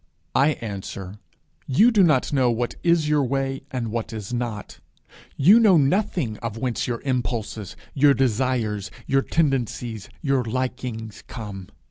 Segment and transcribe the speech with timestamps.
[0.33, 1.19] I answer,
[1.67, 4.79] You do not know what is your way and what is not.
[5.37, 11.67] You know nothing of whence your impulses, your desires, your tendencies, your likings come.